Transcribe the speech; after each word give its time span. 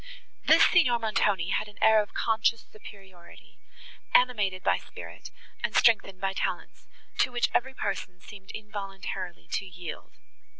This 0.47 0.65
Signor 0.65 0.97
Montoni 0.97 1.49
had 1.49 1.67
an 1.67 1.77
air 1.79 2.01
of 2.01 2.15
conscious 2.15 2.63
superiority, 2.71 3.59
animated 4.15 4.63
by 4.63 4.79
spirit, 4.79 5.29
and 5.63 5.75
strengthened 5.75 6.19
by 6.19 6.33
talents, 6.33 6.87
to 7.19 7.31
which 7.31 7.51
every 7.53 7.75
person 7.75 8.19
seemed 8.19 8.49
involuntarily 8.49 9.47
to 9.51 9.63
yield. 9.67 10.13